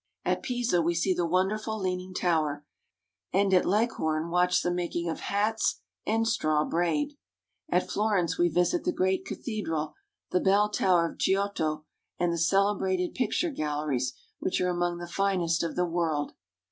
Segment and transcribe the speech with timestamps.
[0.25, 2.65] At Pisa we see the wonderful leaning tower,
[3.31, 7.13] and at Leghorn watch the making of hats and straw braid.
[7.69, 9.93] At Florence we visit the great cathedral,
[10.31, 11.85] the bell tower of Giotto,
[12.17, 16.31] and the cele brated picture galler ies, which are among the finest of the world.